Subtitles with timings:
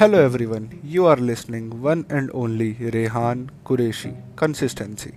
[0.00, 4.08] Hello everyone, you are listening one and only Rehan Qureshi
[4.38, 5.10] consistency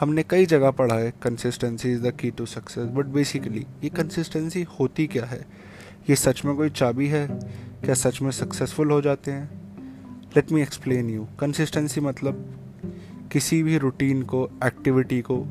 [0.00, 4.62] हमने कई जगह पढ़ा है consistency is the key to success but basically ये consistency
[4.62, 5.46] होती क्या है?
[6.10, 7.26] ये सच में कोई चाबी है?
[7.84, 9.50] क्या सच में सक्सेसफुल हो जाते हैं?
[10.36, 12.60] Let me explain you consistency मतलब
[13.32, 15.46] किसी भी रूटीन को एक्टिविटी को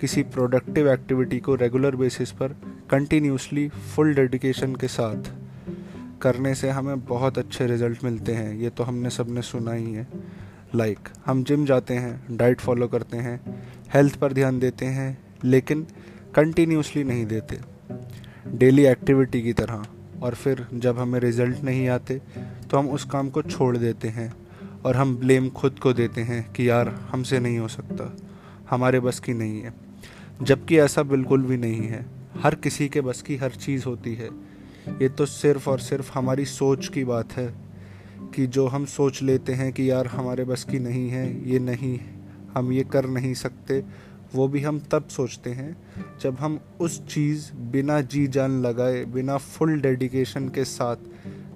[0.00, 2.48] किसी प्रोडक्टिव एक्टिविटी को रेगुलर बेसिस पर
[2.90, 5.43] कंटिन्यूसली फुल डेडिकेशन के साथ
[6.24, 10.08] करने से हमें बहुत अच्छे रिज़ल्ट मिलते हैं। ये तो हमने सबने सुना ही है।
[10.74, 15.18] लाइक like, हम जिम जाते हैं डाइट फॉलो करते हैं हेल्थ पर ध्यान देते हैं
[15.44, 15.86] लेकिन
[16.34, 17.58] कंटिन्यूसली नहीं देते।
[18.48, 19.86] डेली एक्टिविटी की तरह।
[20.22, 22.22] और फिर जब हमें रिज़ल्ट नहीं आते
[22.70, 24.34] तो हम उस काम को छोड़ देते हैं।
[24.84, 28.16] और हम ब्लेम खुद को देते हैं कि यार हमसे नहीं हो सकता।
[28.70, 29.74] हमारे बस की नहीं है।
[30.42, 32.06] जबकि ऐसा बिल्कुल भी नहीं है।
[32.36, 34.53] हर किसी के बस की हर चीज़ होती है।
[34.86, 37.46] ये तो सिर्फ़ और सिर्फ़ हमारी सोच की बात है
[38.34, 41.98] कि जो हम सोच लेते हैं कि यार हमारे बस की नहीं है, ये नहीं,
[42.54, 43.82] हम ये कर नहीं सकते,
[44.34, 45.76] वो भी हम तब सोचते हैं
[46.20, 50.96] जब हम उस चीज़ बिना जी जान लगाए, बिना फुल डेडिकेशन के साथ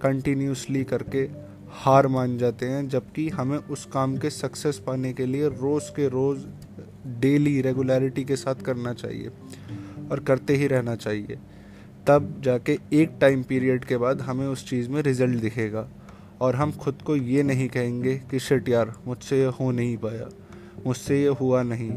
[0.02, 1.28] कंटिन्यूसली करके
[1.72, 6.08] हार मान जाते हैं, जबकि हमें उस काम के सक्सेस पाने के लिए रोज़ के
[6.08, 6.46] रोज़
[7.20, 9.30] डेली रेगुलरिटी के साथ करना चाहिए
[10.10, 11.38] और करते ही रहना चाहिए।
[12.08, 15.88] तब जाके एक टाइम पीरियड के बाद हमें उस चीज़ में रिज़ल्ट दिखेगा।
[16.40, 20.28] और हम खुद को ये नहीं कहेंगे कि शिट यार, मुझसे ये हो नहीं पाया,
[20.86, 21.90] मुझसे ये हुआ नहीं।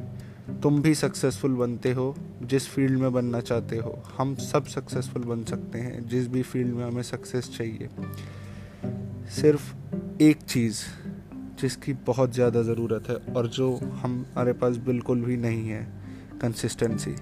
[0.62, 5.44] तुम भी सक्सेसफुल बनते हो, जिस फ़ील्ड में बनना चाहते हो। हम सब सक्सेसफुल बन
[5.44, 7.89] सकते हैं, जिस भी फ़ील्ड में हमें सक्सेस चाहिए।
[9.32, 9.73] सिर्फ़
[10.22, 10.84] एक चीज़
[11.62, 15.84] जिसकी बहुत ज़्यादा ज़रूरत है, और जो हमारे पास बिल्कुल भी नहीं है
[16.42, 17.16] consistency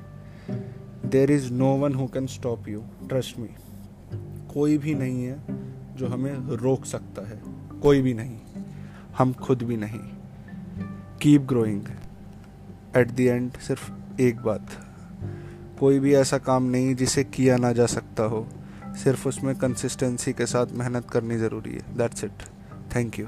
[1.09, 3.49] there is no one who can stop you trust me
[4.53, 5.39] कोई भी नहीं है
[5.95, 7.41] जो हमें रोक सकता है।
[7.81, 8.39] कोई भी नहीं।
[9.17, 9.99] हम खुद भी नहीं।
[11.21, 11.81] Keep growing
[12.97, 13.91] at the end सिर्फ़
[14.21, 14.69] एक बात।
[15.79, 18.47] कोई भी ऐसा काम नहीं जिसे किया ना जा सकता हो।
[18.85, 22.31] सिर्फ़ उसमें कंसिस्टेंसी के साथ मेहनत करनी ज़रूरी है। That's it
[22.95, 23.27] thank you